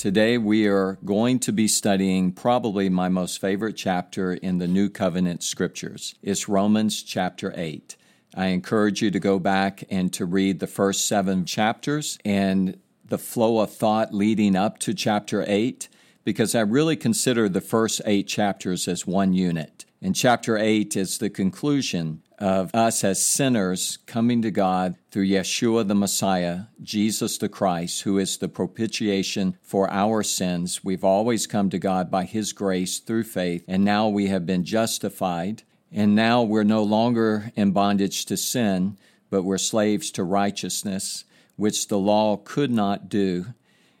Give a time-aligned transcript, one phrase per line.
[0.00, 4.88] Today we are going to be studying probably my most favorite chapter in the New
[4.88, 6.14] Covenant scriptures.
[6.22, 7.98] It's Romans chapter 8.
[8.34, 13.18] I encourage you to go back and to read the first seven chapters and the
[13.18, 15.90] flow of thought leading up to chapter 8
[16.24, 19.84] because I really consider the first eight chapters as one unit.
[20.00, 25.86] And chapter 8 is the conclusion of us as sinners coming to God through Yeshua
[25.86, 30.82] the Messiah, Jesus the Christ, who is the propitiation for our sins.
[30.82, 34.64] We've always come to God by His grace through faith, and now we have been
[34.64, 35.62] justified.
[35.92, 38.96] And now we're no longer in bondage to sin,
[39.28, 41.24] but we're slaves to righteousness,
[41.56, 43.46] which the law could not do.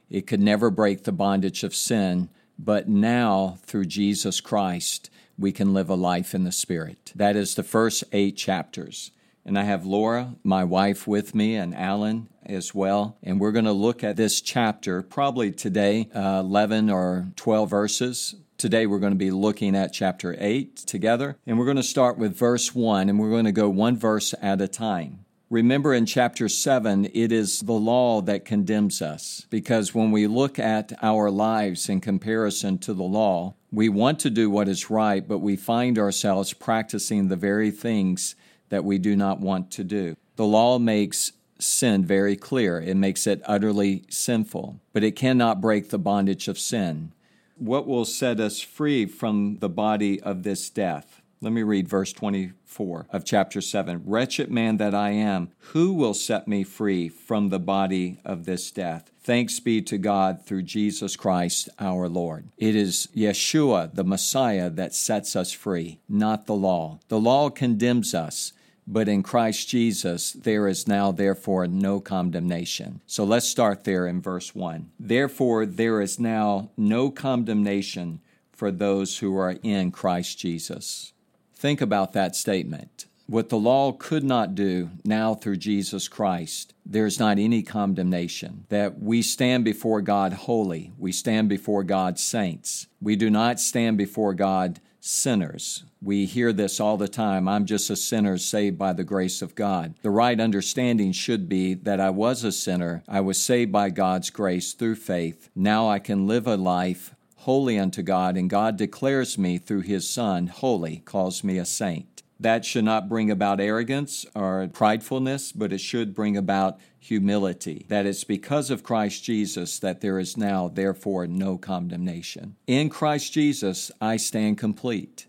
[0.08, 5.72] It could never break the bondage of sin, but now through Jesus Christ, we can
[5.72, 7.12] live a life in the Spirit.
[7.16, 9.10] That is the first eight chapters.
[9.44, 13.16] And I have Laura, my wife, with me, and Alan as well.
[13.22, 18.34] And we're going to look at this chapter probably today, uh, 11 or 12 verses.
[18.58, 21.38] Today we're going to be looking at chapter 8 together.
[21.46, 24.34] And we're going to start with verse 1, and we're going to go one verse
[24.42, 25.24] at a time.
[25.48, 30.60] Remember in chapter 7, it is the law that condemns us because when we look
[30.60, 35.26] at our lives in comparison to the law, we want to do what is right,
[35.26, 38.34] but we find ourselves practicing the very things
[38.68, 40.16] that we do not want to do.
[40.36, 45.90] The law makes sin very clear, it makes it utterly sinful, but it cannot break
[45.90, 47.12] the bondage of sin.
[47.56, 51.19] What will set us free from the body of this death?
[51.42, 54.02] Let me read verse 24 of chapter 7.
[54.04, 58.70] Wretched man that I am, who will set me free from the body of this
[58.70, 59.10] death?
[59.22, 62.50] Thanks be to God through Jesus Christ our Lord.
[62.58, 67.00] It is Yeshua, the Messiah, that sets us free, not the law.
[67.08, 68.52] The law condemns us.
[68.86, 73.00] But in Christ Jesus, there is now, therefore, no condemnation.
[73.06, 74.90] So let's start there in verse 1.
[75.00, 78.20] Therefore, there is now no condemnation
[78.52, 81.14] for those who are in Christ Jesus.
[81.60, 83.04] Think about that statement.
[83.26, 88.64] What the law could not do, now through Jesus Christ, there's not any condemnation.
[88.70, 92.86] That we stand before God holy, we stand before God saints.
[92.98, 95.84] We do not stand before God sinners.
[96.00, 99.54] We hear this all the time I'm just a sinner saved by the grace of
[99.54, 99.96] God.
[100.00, 104.30] The right understanding should be that I was a sinner, I was saved by God's
[104.30, 105.50] grace through faith.
[105.54, 110.08] Now I can live a life holy unto God, and God declares me through his
[110.08, 112.22] Son holy, calls me a saint.
[112.38, 117.86] That should not bring about arrogance or pridefulness, but it should bring about humility.
[117.88, 122.56] That it's because of Christ Jesus that there is now, therefore, no condemnation.
[122.66, 125.26] In Christ Jesus, I stand complete.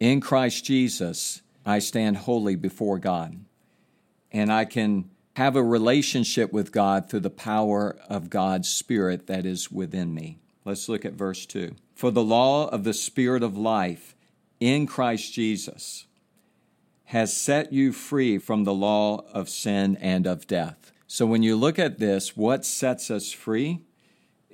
[0.00, 3.38] In Christ Jesus, I stand holy before God.
[4.30, 9.46] And I can have a relationship with God through the power of God's Spirit that
[9.46, 10.41] is within me.
[10.64, 11.74] Let's look at verse 2.
[11.94, 14.14] For the law of the Spirit of life
[14.60, 16.06] in Christ Jesus
[17.06, 20.92] has set you free from the law of sin and of death.
[21.06, 23.82] So when you look at this, what sets us free?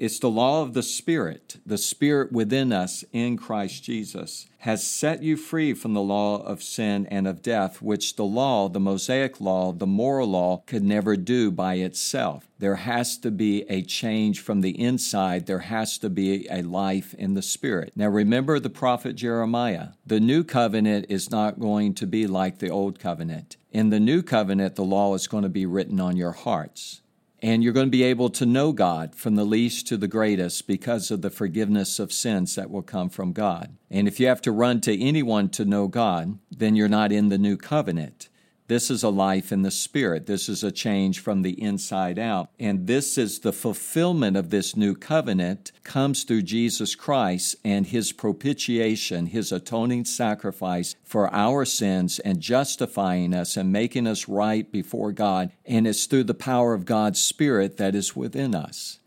[0.00, 5.24] It's the law of the Spirit, the Spirit within us in Christ Jesus, has set
[5.24, 9.40] you free from the law of sin and of death, which the law, the Mosaic
[9.40, 12.48] law, the moral law, could never do by itself.
[12.60, 15.46] There has to be a change from the inside.
[15.46, 17.92] There has to be a life in the Spirit.
[17.96, 19.88] Now, remember the prophet Jeremiah.
[20.06, 23.56] The new covenant is not going to be like the old covenant.
[23.72, 27.00] In the new covenant, the law is going to be written on your hearts.
[27.40, 30.66] And you're going to be able to know God from the least to the greatest
[30.66, 33.76] because of the forgiveness of sins that will come from God.
[33.90, 37.28] And if you have to run to anyone to know God, then you're not in
[37.28, 38.28] the new covenant.
[38.68, 40.26] This is a life in the Spirit.
[40.26, 42.50] This is a change from the inside out.
[42.60, 48.12] And this is the fulfillment of this new covenant comes through Jesus Christ and his
[48.12, 55.12] propitiation, his atoning sacrifice for our sins and justifying us and making us right before
[55.12, 55.50] God.
[55.64, 58.98] And it's through the power of God's Spirit that is within us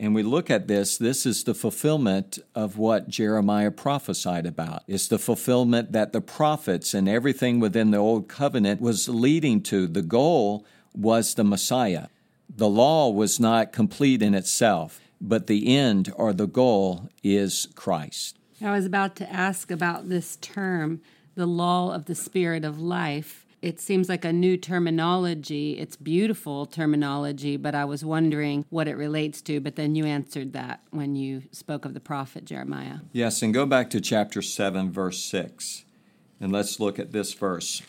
[0.00, 4.82] and we look at this, this is the fulfillment of what Jeremiah prophesied about.
[4.88, 9.86] It's the fulfillment that the prophets and everything within the Old Covenant was leading to.
[9.86, 10.64] The goal
[10.94, 12.06] was the Messiah.
[12.48, 15.00] The law was not complete in itself.
[15.20, 18.38] but the end or the goal is Christ.
[18.62, 21.02] I was about to ask about this term,
[21.34, 23.46] the law of the spirit of life.
[23.62, 25.78] It seems like a new terminology.
[25.78, 29.60] It's beautiful terminology, but I was wondering what it relates to.
[29.60, 33.00] But then you answered that when you spoke of the prophet Jeremiah.
[33.12, 35.84] Yes, and go back to chapter 7, verse 6.
[36.40, 37.82] And let's look at this verse.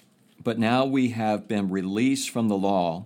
[0.44, 3.06] But now we have been released from the law,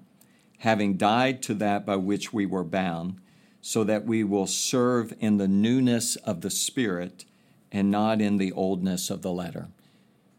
[0.59, 3.19] having died to that by which we were bound,
[3.61, 7.25] so that we will serve in the newness of the Spirit
[7.71, 9.67] and not in the oldness of the letter.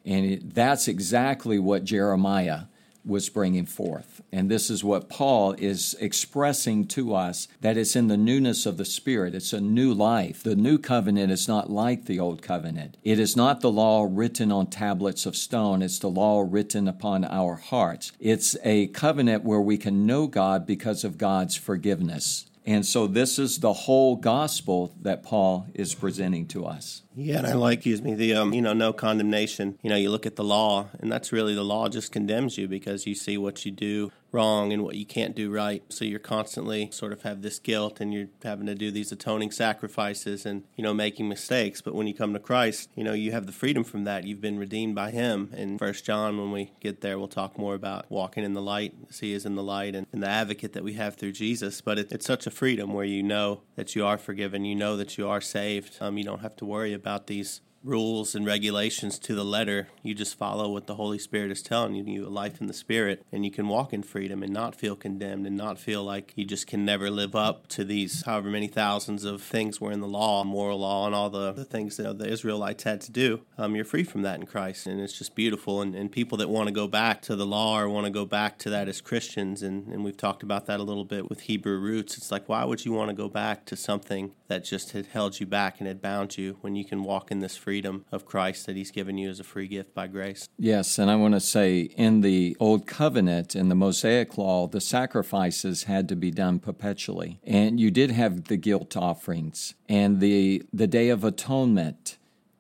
[0.06, 2.62] And it, that's exactly what Jeremiah
[3.06, 4.20] was bringing forth.
[4.32, 8.76] And this is what Paul is expressing to us that it's in the newness of
[8.76, 9.35] the Spirit.
[9.35, 10.43] It's a new life.
[10.43, 12.97] The new covenant is not like the old covenant.
[13.05, 17.25] It is not the law written on tablets of stone, it's the law written upon
[17.25, 18.11] our hearts.
[18.19, 22.47] It's a covenant where we can know God because of God's forgiveness.
[22.64, 27.03] And so this is the whole gospel that Paul is presenting to us.
[27.18, 29.78] Yeah, and I like, excuse me, the um, you know, no condemnation.
[29.82, 32.68] You know, you look at the law, and that's really the law just condemns you
[32.68, 35.82] because you see what you do wrong and what you can't do right.
[35.88, 39.50] So you're constantly sort of have this guilt, and you're having to do these atoning
[39.50, 41.80] sacrifices, and you know, making mistakes.
[41.80, 44.24] But when you come to Christ, you know, you have the freedom from that.
[44.24, 45.54] You've been redeemed by Him.
[45.56, 48.92] In First John, when we get there, we'll talk more about walking in the light,
[49.08, 51.80] as He is in the light, and, and the advocate that we have through Jesus.
[51.80, 54.98] But it, it's such a freedom where you know that you are forgiven, you know
[54.98, 55.96] that you are saved.
[55.98, 59.88] Um, you don't have to worry about about these rules and regulations to the letter.
[60.02, 62.04] You just follow what the Holy Spirit is telling you.
[62.04, 65.46] You life in the Spirit, and you can walk in freedom and not feel condemned
[65.46, 69.24] and not feel like you just can never live up to these however many thousands
[69.24, 72.28] of things were in the law, moral law, and all the, the things that the
[72.28, 73.42] Israelites had to do.
[73.56, 75.80] Um, you're free from that in Christ, and it's just beautiful.
[75.80, 78.26] And, and people that want to go back to the law or want to go
[78.26, 81.42] back to that as Christians, and, and we've talked about that a little bit with
[81.42, 84.92] Hebrew roots, it's like, why would you want to go back to something that just
[84.92, 87.75] had held you back and had bound you when you can walk in this freedom?
[87.76, 90.49] Freedom of Christ that He's given you as a free gift by grace.
[90.58, 94.81] Yes, and I want to say in the Old Covenant, in the Mosaic Law, the
[94.81, 97.38] sacrifices had to be done perpetually.
[97.44, 102.17] And you did have the guilt offerings and the, the Day of Atonement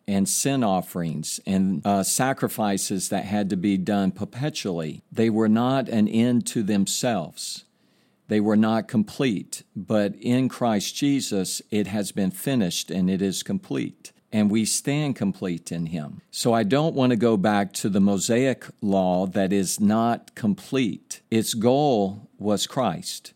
[0.06, 5.02] and sin offerings and uh, sacrifices that had to be done perpetually.
[5.10, 7.64] They were not an end to themselves.
[8.28, 13.42] They were not complete, but in Christ Jesus, it has been finished and it is
[13.42, 16.20] complete and we stand complete in Him.
[16.30, 21.20] So I don't want to go back to the Mosaic law that is not complete.
[21.30, 23.32] Its goal was Christ,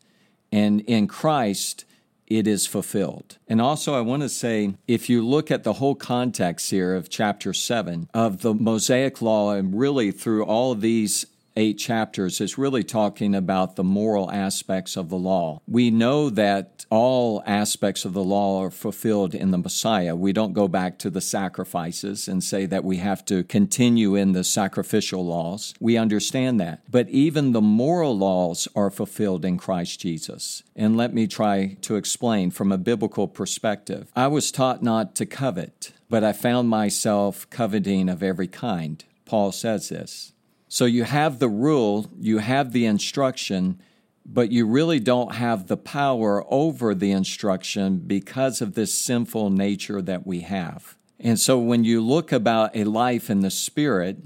[0.53, 1.85] and in Christ,
[2.27, 3.39] it is fulfilled.
[3.49, 7.11] And also, I want to say if you look at the whole context here of
[7.11, 11.27] chapter 7 of the Mosaic Law, and really through all of these
[11.61, 15.61] eight chapters is really talking about the moral aspects of the law.
[15.69, 20.17] We know that all aspects of the law are fulfilled in the Messiah.
[20.17, 24.33] We don't go back to the sacrifices and say that we have to continue in
[24.33, 25.75] the sacrificial laws.
[25.79, 26.83] We understand that.
[26.91, 30.63] But even the moral laws are fulfilled in Christ Jesus.
[30.75, 34.11] And let me try to explain from a biblical perspective.
[34.17, 39.05] I was taught not to covet, but I found myself coveting of every kind.
[39.27, 40.33] Paul says this.
[40.73, 43.83] So you have the rule, you have the instruction,
[44.25, 50.01] but you really don't have the power over the instruction because of this sinful nature
[50.01, 50.97] that we have.
[51.19, 54.19] And so when you look about a life in the Spirit,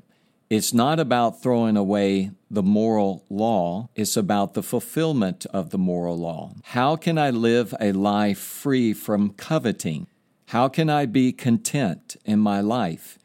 [0.50, 6.18] it's not about throwing away the moral law, it's about the fulfillment of the moral
[6.18, 6.52] law.
[6.62, 10.08] How can I live a life free from coveting?
[10.48, 13.18] How can I be content in my life?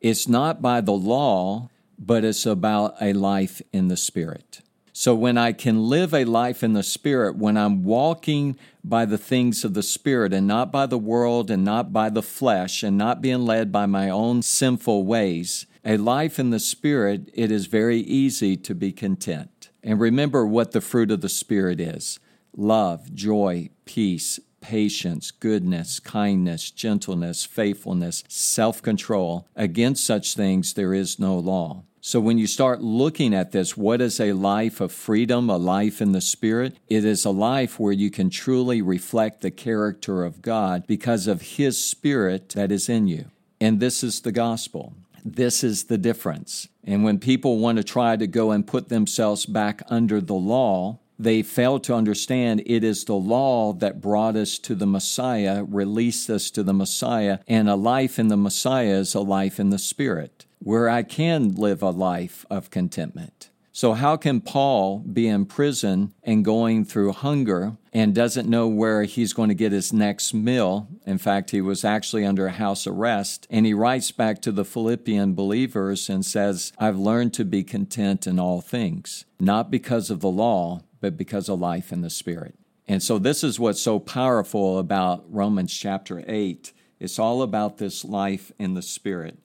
[0.00, 4.60] It's not by the law, but it's about a life in the Spirit.
[4.92, 9.18] So when I can live a life in the Spirit, when I'm walking by the
[9.18, 12.98] things of the Spirit and not by the world and not by the flesh and
[12.98, 17.66] not being led by my own sinful ways, a life in the Spirit, it is
[17.66, 19.70] very easy to be content.
[19.84, 22.18] And remember what the fruit of the Spirit is
[22.56, 29.46] love, joy, peace, patience, goodness, kindness, gentleness, faithfulness, self control.
[29.56, 31.84] Against such things there is no law.
[32.00, 36.00] So when you start looking at this, what is a life of freedom, a life
[36.00, 36.76] in the Spirit?
[36.88, 41.42] It is a life where you can truly reflect the character of God because of
[41.42, 43.26] His Spirit that is in you.
[43.60, 44.94] And this is the gospel.
[45.24, 46.68] This is the difference.
[46.84, 51.00] And when people want to try to go and put themselves back under the law,
[51.18, 56.30] they fail to understand it is the law that brought us to the Messiah, released
[56.30, 59.78] us to the Messiah, and a life in the Messiah is a life in the
[59.78, 63.50] Spirit where I can live a life of contentment.
[63.78, 69.04] So, how can Paul be in prison and going through hunger and doesn't know where
[69.04, 70.88] he's going to get his next meal?
[71.06, 73.46] In fact, he was actually under house arrest.
[73.50, 78.26] And he writes back to the Philippian believers and says, I've learned to be content
[78.26, 82.54] in all things, not because of the law, but because of life in the Spirit.
[82.86, 86.72] And so, this is what's so powerful about Romans chapter 8.
[86.98, 89.38] It's all about this life in the Spirit.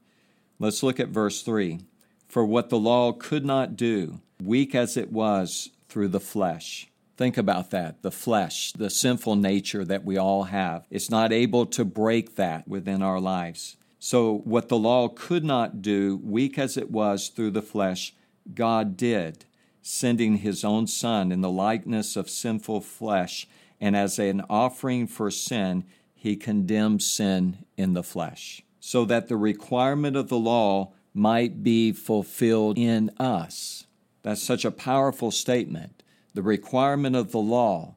[0.60, 1.82] Let's look at verse 3.
[2.28, 6.90] For what the law could not do, weak as it was through the flesh.
[7.16, 10.88] Think about that the flesh, the sinful nature that we all have.
[10.90, 13.78] It's not able to break that within our lives.
[14.00, 18.14] So, what the law could not do, weak as it was through the flesh,
[18.54, 19.46] God did
[19.84, 23.48] sending his own Son in the likeness of sinful flesh,
[23.80, 25.84] and as an offering for sin,
[26.16, 31.92] he condemned sin in the flesh, so that the requirement of the law might be
[31.92, 33.86] fulfilled in us.
[34.24, 36.02] That's such a powerful statement.
[36.34, 37.96] The requirement of the law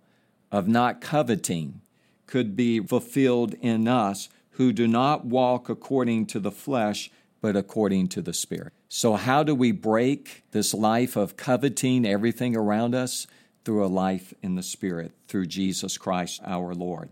[0.51, 1.81] of not coveting
[2.27, 8.09] could be fulfilled in us who do not walk according to the flesh, but according
[8.09, 8.73] to the Spirit.
[8.89, 13.27] So, how do we break this life of coveting everything around us?
[13.65, 17.09] Through a life in the Spirit, through Jesus Christ our Lord.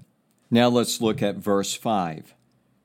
[0.52, 2.32] Now, let's look at verse 5.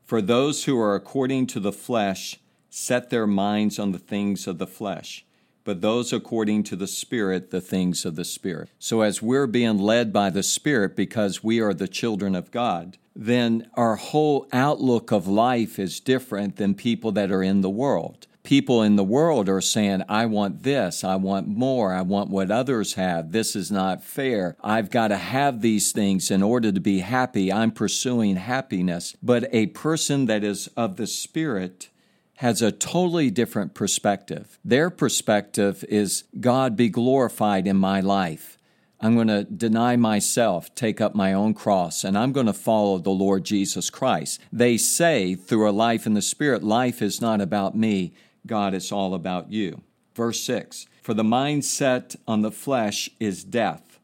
[0.03, 2.39] For those who are according to the flesh
[2.71, 5.23] set their minds on the things of the flesh,
[5.63, 8.69] but those according to the Spirit, the things of the Spirit.
[8.79, 12.97] So, as we're being led by the Spirit because we are the children of God,
[13.15, 18.25] then our whole outlook of life is different than people that are in the world
[18.49, 22.49] people in the world are saying, I want this, I want more, I want what
[22.49, 26.79] others have, this is not fair, I've got to have these things in order to
[26.79, 29.15] be happy, I'm pursuing happiness.
[29.21, 31.89] But a person that is of the Spirit,
[32.37, 34.57] has a totally different perspective.
[34.63, 38.57] Their perspective is God be glorified in my life.
[39.01, 42.97] I'm going to deny myself, take up my own cross, and I'm going to follow
[42.97, 44.41] the Lord Jesus Christ.
[44.51, 48.13] They say through a life in the Spirit, life is not about me,
[48.45, 49.81] God, it's all about you.
[50.15, 53.99] Verse 6 For the mindset on the flesh is death,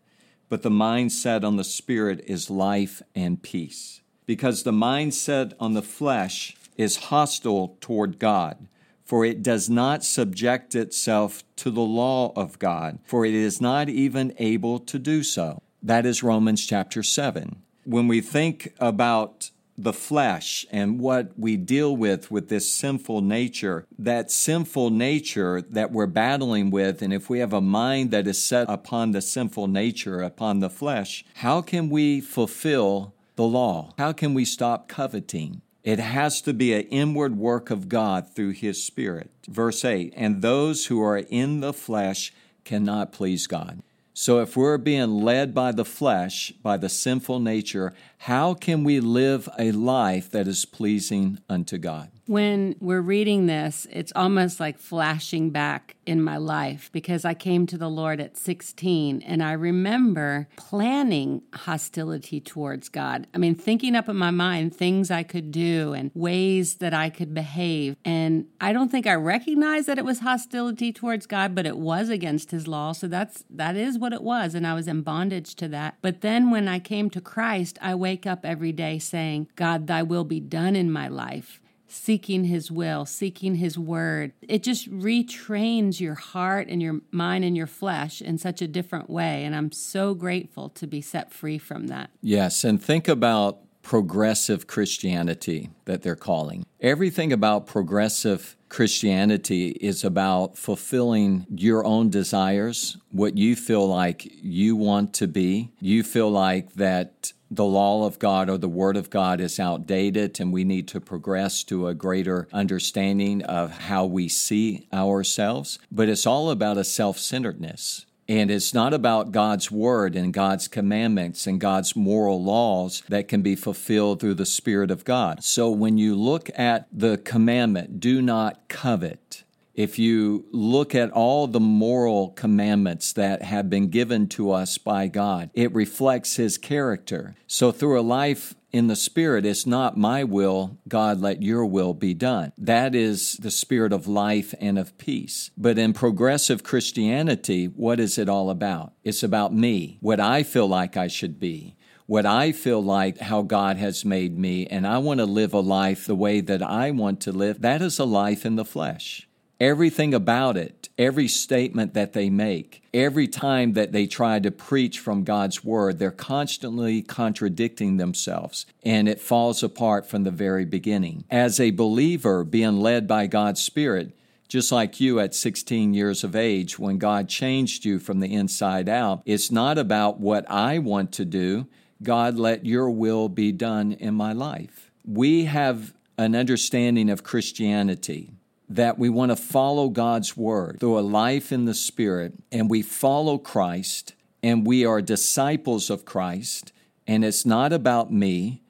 [0.50, 4.02] but the mindset on the spirit is life and peace.
[4.26, 8.68] Because the mindset on the flesh is hostile toward God,
[9.04, 13.88] for it does not subject itself to the law of God, for it is not
[13.90, 15.62] even able to do so.
[15.84, 17.62] That is Romans chapter 7.
[17.84, 23.86] When we think about the flesh and what we deal with with this sinful nature,
[23.98, 28.42] that sinful nature that we're battling with, and if we have a mind that is
[28.42, 33.94] set upon the sinful nature, upon the flesh, how can we fulfill the law?
[33.98, 35.62] How can we stop coveting?
[35.84, 39.30] It has to be an inward work of God through His Spirit.
[39.48, 43.84] Verse 8, and those who are in the flesh cannot please God.
[44.18, 49.02] So, if we're being led by the flesh, by the sinful nature, how can we
[49.02, 52.15] live a life that is pleasing unto God?
[52.28, 57.68] When we're reading this, it's almost like flashing back in my life because I came
[57.68, 63.28] to the Lord at 16 and I remember planning hostility towards God.
[63.34, 67.12] I mean, thinking up in my mind things I could do and ways that I
[67.12, 67.96] could behave.
[68.04, 72.10] And I don't think I recognized that it was hostility towards God, but it was
[72.10, 72.92] against his law.
[72.94, 75.98] So that's that is what it was and I was in bondage to that.
[76.02, 80.02] But then when I came to Christ, I wake up every day saying, God, thy
[80.02, 81.62] will be done in my life
[81.96, 84.34] seeking his will, seeking his word.
[84.42, 89.10] It just retrains your heart and your mind and your flesh in such a different
[89.10, 89.44] way.
[89.46, 92.12] And I'm so grateful to be set free from that.
[92.22, 92.64] Yes.
[92.64, 96.66] And think about progressive Christianity that they're calling.
[96.82, 104.76] Everything about progressive Christianity is about fulfilling your own desires, what you feel like you
[104.76, 105.72] want to be.
[105.80, 110.40] You feel like that the law of God or the Word of God is outdated
[110.40, 115.80] and we need to progress to a greater understanding of how we see ourselves.
[115.92, 118.06] But it's all about a self centeredness.
[118.28, 123.44] And it's not about God's word and God's commandments and God's moral laws that can
[123.44, 125.44] be fulfilled through the Spirit of God.
[125.44, 129.44] So when you look at the commandment, do not covet,
[129.76, 135.08] if you look at all the moral commandments that have been given to us by
[135.08, 137.36] God, it reflects His character.
[137.46, 141.94] So through a life in the Spirit, it's not my will, God, let your will
[141.94, 142.54] be done.
[142.58, 145.52] That is the spirit of life and of peace.
[145.58, 148.94] But in progressive Christianity, what is it all about?
[149.04, 151.76] It's about me, what I feel like I should be
[152.08, 155.60] what I feel like how God has made me, and I want to live a
[155.60, 159.28] life the way that I want to live, that is a life in the flesh.
[159.60, 165.00] Everything about it, every statement that they make, every time that they try to preach
[165.00, 171.24] from God's word, they're constantly contradicting themselves, and it falls apart from the very beginning.
[171.32, 174.12] As a believer being led by God's Spirit,
[174.50, 178.90] just like you at 16 years of age, when God changed you from the inside
[178.90, 181.68] out, it's not about what I want to do.
[182.04, 184.92] God, let your will be done in my life.
[185.06, 188.35] We have an understanding of Christianity
[188.70, 192.82] that we want to follow God's word through a life in the Spirit, and we
[192.82, 196.72] follow Christ, and we are disciples of Christ,
[197.08, 198.62] and it's not about me,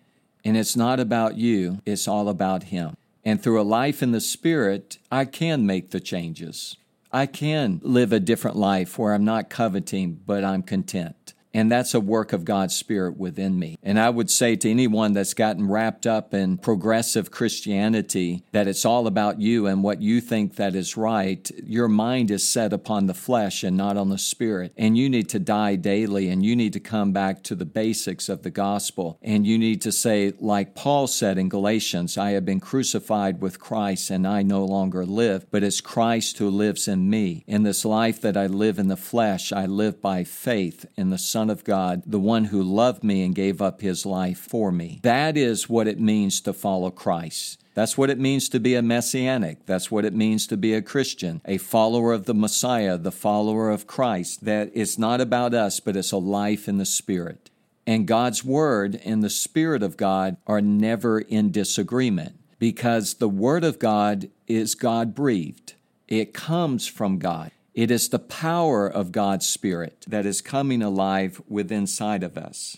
[0.44, 2.96] and it's not about you, it's all about Him.
[3.24, 6.78] And through a life in the Spirit, I can make the changes.
[7.12, 11.34] I can live a different life where I'm not coveting, but I'm content.
[11.56, 13.80] And that's a work of God's Spirit within me.
[13.82, 18.84] And I would say to anyone that's gotten wrapped up in progressive Christianity that it's
[18.84, 23.06] all about you and what you think that is right, your mind is set upon
[23.06, 24.74] the flesh and not on the Spirit.
[24.76, 28.28] And you need to die daily and you need to come back to the basics
[28.28, 29.18] of the gospel.
[29.22, 33.62] And you need to say, like Paul said in Galatians, I have been crucified with
[33.62, 37.46] Christ and I no longer live, but it's Christ who lives in me.
[37.48, 41.18] In this life that I live in the flesh, I live by faith in the
[41.18, 44.72] Son Son of God, the one who loved me and gave up his life for
[44.72, 45.00] me.
[45.04, 47.64] That is what it means to follow Christ.
[47.76, 49.68] That's what it means to be a messianic.
[49.68, 53.70] That's what it means to be a Christian, a follower of the Messiah, the follower
[53.70, 54.46] of Christ.
[54.46, 57.52] That it's not about us, but it's a life in the Spirit.
[57.86, 63.64] And God's Word and the Spirit of God are never in disagreement because the Word
[63.64, 65.76] of God is God breathed.
[66.08, 67.52] It comes from God.
[67.76, 72.78] It is the power of God's Spirit that is coming alive within inside of us.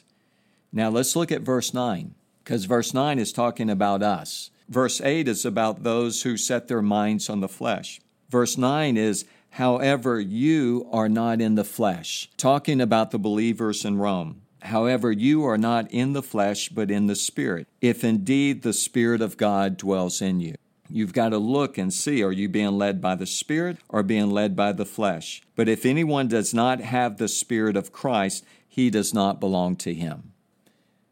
[0.74, 4.50] Now let's look at verse 9, because verse 9 is talking about us.
[4.68, 8.02] Verse 8 is about those who set their minds on the flesh.
[8.30, 14.00] Verse 9 is, however, you are not in the flesh, talking about the believers in
[14.00, 14.42] Rome.
[14.64, 19.22] However, you are not in the flesh, but in the Spirit, if indeed the Spirit
[19.22, 20.56] of God dwells in you.
[20.90, 24.32] You've got to look and see are you being led by the Spirit or being
[24.32, 25.42] led by the flesh?
[25.56, 29.94] But if anyone does not have the Spirit of Christ, he does not belong to
[29.94, 30.34] him.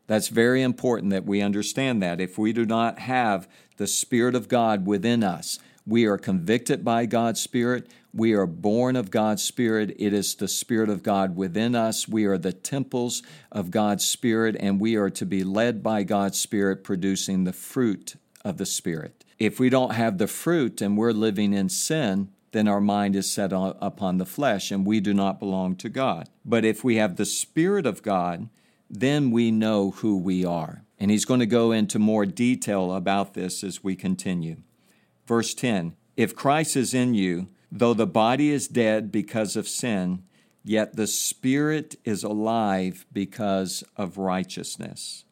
[0.08, 2.22] That's very important that we understand that.
[2.22, 7.06] If we do not have the Spirit of God within us, we are convicted by
[7.06, 7.88] God's Spirit.
[8.14, 9.96] We are born of God's Spirit.
[10.00, 12.08] It is the Spirit of God within us.
[12.08, 16.40] We are the temples of God's Spirit, and we are to be led by God's
[16.40, 19.25] Spirit, producing the fruit of the Spirit.
[19.38, 23.30] If we don't have the fruit and we're living in sin, then our mind is
[23.30, 26.30] set on, upon the flesh and we do not belong to God.
[26.45, 28.48] But if we have the Spirit of God,
[28.89, 30.84] then we know who we are.
[30.98, 34.58] And he's going to go into more detail about this as we continue.
[35.28, 40.24] Verse 10 If Christ is in you, though the body is dead because of sin,
[40.63, 45.25] yet the Spirit is alive because of righteousness.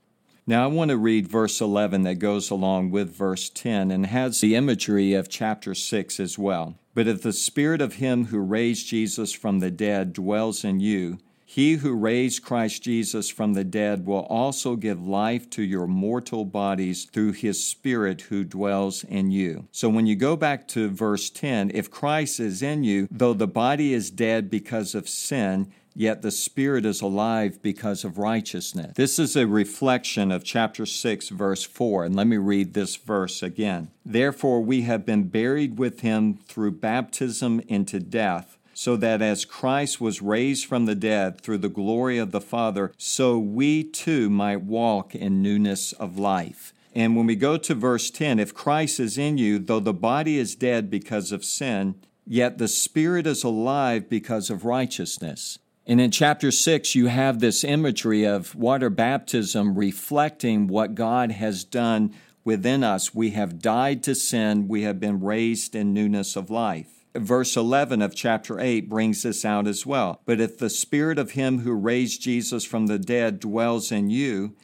[0.46, 4.42] Now, I want to read verse 11 that goes along with verse 10 and has
[4.42, 6.76] the imagery of chapter 6 as well.
[6.94, 11.18] But if the Spirit of Him who raised Jesus from the dead dwells in you,
[11.54, 16.46] he who raised Christ Jesus from the dead will also give life to your mortal
[16.46, 19.68] bodies through his Spirit who dwells in you.
[19.72, 23.46] So when you go back to verse 10, if Christ is in you, though the
[23.46, 28.94] body is dead because of sin, yet the Spirit is alive because of righteousness.
[28.96, 32.06] This is a reflection of chapter 6, verse 4.
[32.06, 33.90] And let me read this verse again.
[34.06, 38.58] Therefore, we have been buried with him through baptism into death.
[38.76, 42.92] So that as Christ was raised from the dead through the glory of the Father,
[42.98, 46.74] so we too might walk in newness of life.
[46.96, 50.38] And when we go to verse 10, if Christ is in you, though the body
[50.40, 55.60] is dead because of sin, yet the spirit is alive because of righteousness.
[55.86, 61.66] And in chapter 6, you have this imagery of water baptism reflecting what God has
[61.66, 62.14] done
[62.46, 63.14] within us.
[63.14, 66.88] We have died to sin, we have been raised in newness of life.
[67.16, 70.22] Verse 11 of chapter 8 brings this out as well.
[70.26, 74.56] But if the spirit of him who raised Jesus from the dead dwells in you,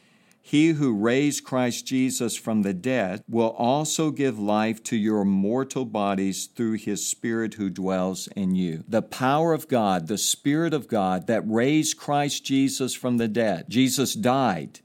[0.42, 5.84] he who raised Christ Jesus from the dead will also give life to your mortal
[5.84, 8.82] bodies through his Spirit who dwells in you.
[8.88, 13.66] The power of God, the Spirit of God that raised Christ Jesus from the dead.
[13.68, 14.80] Jesus died.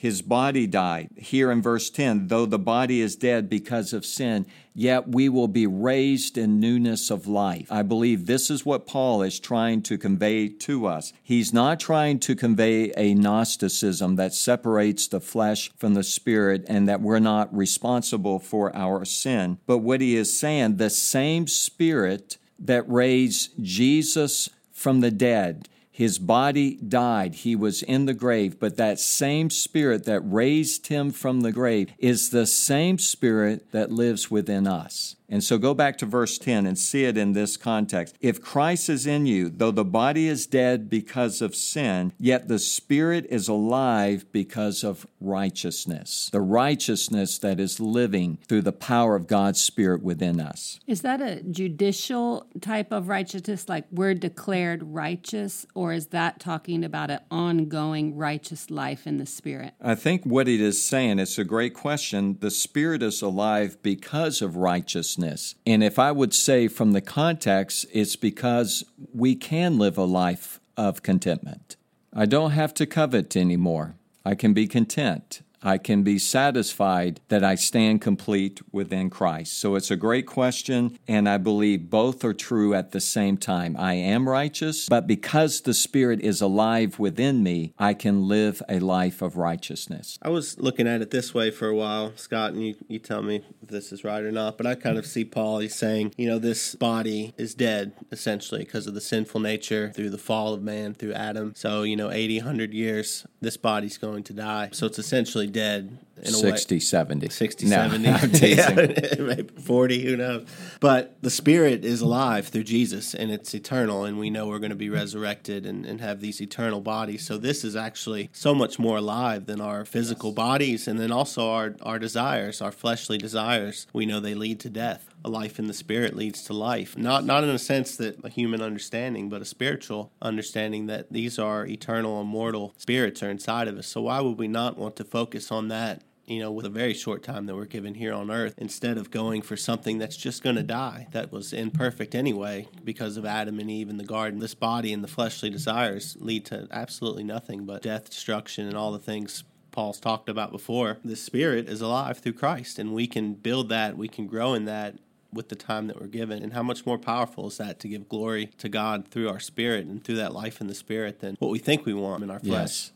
[0.00, 1.10] His body died.
[1.14, 5.46] Here in verse 10, though the body is dead because of sin, yet we will
[5.46, 7.70] be raised in newness of life.
[7.70, 11.12] I believe this is what Paul is trying to convey to us.
[11.22, 16.88] He's not trying to convey a Gnosticism that separates the flesh from the spirit and
[16.88, 19.58] that we're not responsible for our sin.
[19.66, 25.68] But what he is saying, the same spirit that raised Jesus from the dead
[26.00, 27.34] his body died.
[27.34, 28.58] He was in the grave.
[28.58, 33.92] But that same spirit that raised him from the grave is the same spirit that
[33.92, 35.16] lives within us.
[35.30, 38.16] And so go back to verse 10 and see it in this context.
[38.20, 42.58] If Christ is in you, though the body is dead because of sin, yet the
[42.58, 46.28] spirit is alive because of righteousness.
[46.32, 50.80] The righteousness that is living through the power of God's spirit within us.
[50.88, 56.84] Is that a judicial type of righteousness, like we're declared righteous, or is that talking
[56.84, 59.74] about an ongoing righteous life in the spirit?
[59.80, 62.38] I think what it is saying, it's a great question.
[62.40, 65.54] The spirit is alive because of righteousness righteousness.
[65.66, 70.60] And if I would say from the context, it's because we can live a life
[70.76, 71.76] of contentment.
[72.12, 73.94] I don't have to covet anymore.
[74.24, 75.42] I can be content.
[75.62, 79.58] I can be satisfied that I stand complete within Christ.
[79.58, 83.76] So it's a great question, and I believe both are true at the same time.
[83.78, 88.78] I am righteous, but because the Spirit is alive within me, I can live a
[88.78, 90.18] life of righteousness.
[90.22, 93.22] I was looking at it this way for a while, Scott, and you, you tell
[93.22, 96.28] me this is right or not, but I kind of see Paul, he's saying, you
[96.28, 100.62] know, this body is dead, essentially, because of the sinful nature through the fall of
[100.62, 101.54] man, through Adam.
[101.56, 104.70] So, you know, 80, 100 years, this body's going to die.
[104.72, 106.78] So it's essentially dead in 60, way.
[106.78, 107.28] 70.
[107.28, 108.48] 60, no, 70.
[108.48, 110.46] yeah, 40, who knows.
[110.80, 114.70] But the spirit is alive through Jesus and it's eternal, and we know we're going
[114.70, 117.26] to be resurrected and, and have these eternal bodies.
[117.26, 121.50] So this is actually so much more alive than our physical bodies and then also
[121.50, 123.86] our, our desires, our fleshly desires.
[123.92, 126.96] We know they lead to death a life in the spirit leads to life.
[126.96, 131.38] Not not in a sense that a human understanding, but a spiritual understanding that these
[131.38, 133.86] are eternal, immortal spirits are inside of us.
[133.86, 136.02] So why would we not want to focus on that?
[136.30, 139.10] You know, with a very short time that we're given here on earth, instead of
[139.10, 143.58] going for something that's just going to die, that was imperfect anyway because of Adam
[143.58, 144.38] and Eve in the garden.
[144.38, 148.92] This body and the fleshly desires lead to absolutely nothing but death, destruction, and all
[148.92, 150.98] the things Paul's talked about before.
[151.04, 154.66] The Spirit is alive through Christ, and we can build that, we can grow in
[154.66, 154.98] that,
[155.32, 156.44] with the time that we're given.
[156.44, 159.84] And how much more powerful is that to give glory to God through our spirit
[159.84, 162.38] and through that life in the spirit than what we think we want in our
[162.38, 162.50] flesh?
[162.52, 162.92] Yes.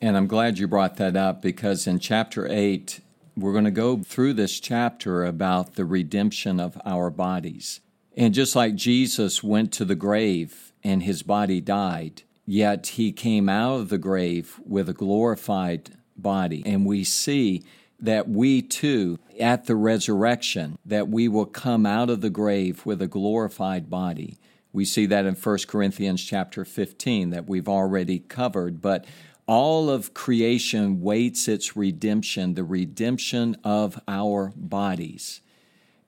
[0.00, 3.00] And I'm glad you brought that up because in chapter 8,
[3.36, 7.80] we're going to go through this chapter about the redemption of our bodies.
[8.16, 13.48] And just like Jesus went to the grave and his body died, yet he came
[13.48, 16.62] out of the grave with a glorified body.
[16.64, 17.64] And we see
[17.98, 23.00] that we too, at the resurrection, that we will come out of the grave with
[23.00, 24.38] a glorified body.
[24.72, 29.04] We see that in 1 Corinthians chapter 15 that we've already covered, but
[29.46, 35.40] all of creation waits its redemption, the redemption of our bodies.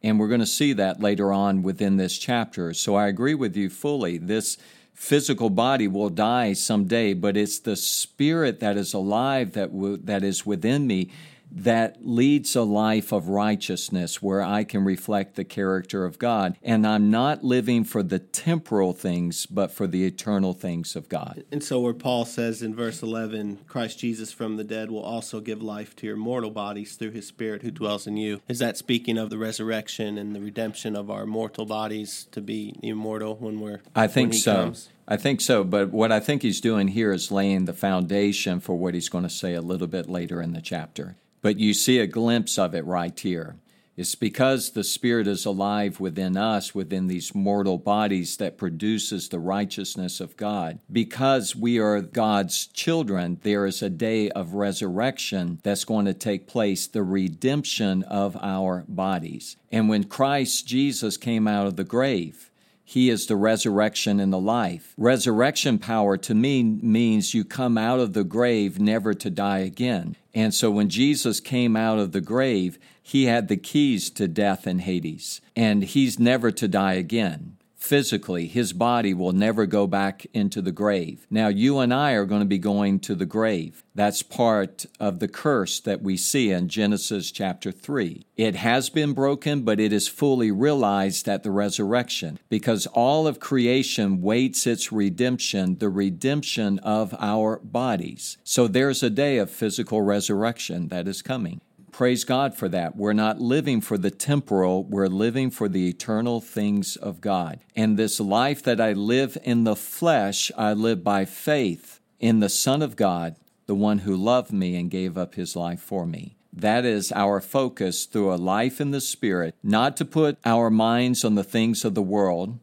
[0.02, 2.72] And we're going to see that later on within this chapter.
[2.72, 4.18] So I agree with you fully.
[4.18, 4.56] This
[4.94, 10.24] physical body will die someday, but it's the spirit that is alive that, w- that
[10.24, 11.10] is within me
[11.56, 16.56] that leads a life of righteousness where I can reflect the character of God.
[16.62, 21.44] And I'm not living for the temporal things, but for the eternal things of God.
[21.50, 25.40] And so, where Paul says in verse 11, Christ Jesus from the dead will also
[25.40, 28.76] give life to your mortal bodies through his Spirit who dwells in you, is that
[28.76, 33.60] speaking of the resurrection and the redemption of our mortal bodies to be immortal when
[33.60, 33.80] we're.
[33.94, 34.54] I think so.
[34.54, 34.90] Comes?
[35.08, 38.76] I think so, but what I think he's doing here is laying the foundation for
[38.76, 41.16] what he's going to say a little bit later in the chapter.
[41.42, 43.56] But you see a glimpse of it right here.
[43.96, 49.38] It's because the Spirit is alive within us, within these mortal bodies, that produces the
[49.38, 50.80] righteousness of God.
[50.92, 56.46] Because we are God's children, there is a day of resurrection that's going to take
[56.46, 59.56] place, the redemption of our bodies.
[59.72, 62.50] And when Christ Jesus came out of the grave,
[62.84, 64.94] he is the resurrection and the life.
[64.98, 70.16] Resurrection power to me means you come out of the grave never to die again.
[70.36, 74.66] And so when Jesus came out of the grave, he had the keys to death
[74.66, 77.55] and Hades, and he's never to die again
[77.86, 78.48] physically.
[78.48, 81.24] His body will never go back into the grave.
[81.30, 83.84] Now, you and I are going to be going to the grave.
[83.94, 88.26] That's part of the curse that we see in Genesis chapter 3.
[88.36, 93.38] It has been broken, but it is fully realized at the resurrection because all of
[93.38, 98.36] creation waits its redemption, the redemption of our bodies.
[98.42, 101.60] So there's a day of physical resurrection that is coming.
[101.96, 102.94] Praise God for that.
[102.94, 107.60] We're not living for the temporal, we're living for the eternal things of God.
[107.74, 112.50] And this life that I live in the flesh, I live by faith in the
[112.50, 116.36] Son of God, the one who loved me and gave up his life for me.
[116.52, 121.24] That is our focus through a life in the Spirit, not to put our minds
[121.24, 122.58] on the things of the world,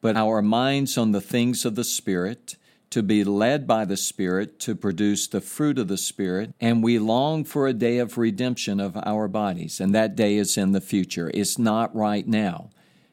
[0.00, 2.56] but our minds on the things of the Spirit
[2.92, 6.98] to be led by the Spirit to produce the fruit of the Spirit, and we
[6.98, 10.80] long for a day of redemption of our bodies, and that day is in the
[10.80, 11.30] future.
[11.32, 12.70] It's not right now,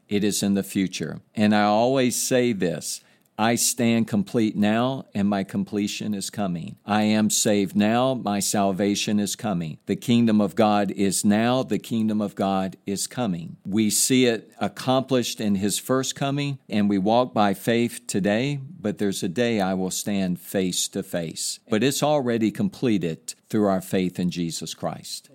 [0.09, 1.21] it is in the future.
[1.33, 3.01] And I always say this
[3.39, 6.75] I stand complete now, and my completion is coming.
[6.86, 9.78] I am saved now, my salvation is coming.
[9.86, 13.56] The kingdom of God is now, the kingdom of God is coming.
[13.65, 18.97] We see it accomplished in his first coming, and we walk by faith today, but
[18.97, 21.62] there's a day I will stand face to face.
[21.69, 25.30] But it's already completed through our faith in Jesus Christ.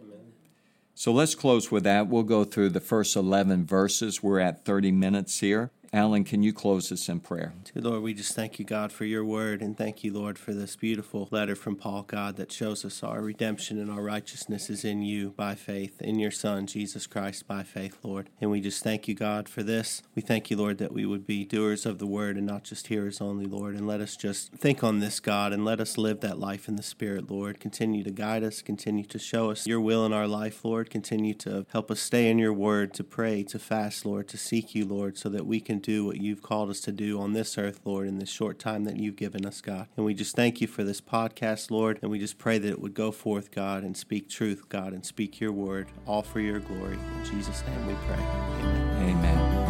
[0.95, 2.09] So let's close with that.
[2.09, 4.23] We'll go through the first 11 verses.
[4.23, 5.71] We're at 30 minutes here.
[5.94, 7.52] Alan, can you close us in prayer?
[7.72, 10.52] Dear Lord, we just thank you, God, for your word, and thank you, Lord, for
[10.52, 14.85] this beautiful letter from Paul, God, that shows us our redemption and our righteousness is
[14.85, 18.28] in you by faith, in your Son, Jesus Christ, by faith, Lord.
[18.40, 20.02] And we just thank you, God, for this.
[20.16, 22.88] We thank you, Lord, that we would be doers of the word and not just
[22.88, 23.76] hearers only, Lord.
[23.76, 26.74] And let us just think on this, God, and let us live that life in
[26.74, 27.61] the Spirit, Lord.
[27.61, 30.90] Continue to guide us, continue to show us your will in our life, Lord.
[30.90, 34.74] Continue to help us stay in your word, to pray, to fast, Lord, to seek
[34.74, 37.59] you, Lord, so that we can do what you've called us to do on this
[37.59, 39.87] earth, Lord, in this short time that you've given us, God.
[39.97, 42.81] And we just thank you for this podcast, Lord, and we just pray that it
[42.81, 46.61] would go forth, God, and speak truth, God, and speak your word, all for your
[46.61, 46.94] glory.
[46.94, 48.16] In Jesus' name we pray.
[48.16, 49.18] Amen.
[49.18, 49.64] Amen.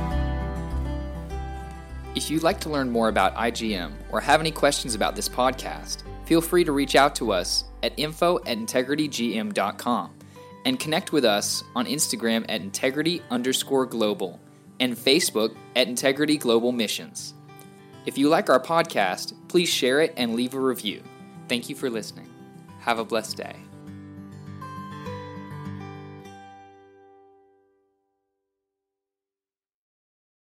[2.14, 6.04] If you'd like to learn more about IGM or have any questions about this podcast,
[6.26, 10.14] feel free to reach out to us at info at integritygm.com
[10.64, 14.40] and connect with us on Instagram at integrity underscore global
[14.84, 17.34] and Facebook at Integrity Global Missions.
[18.06, 21.02] If you like our podcast, please share it and leave a review.
[21.48, 22.28] Thank you for listening.
[22.80, 23.63] Have a blessed day.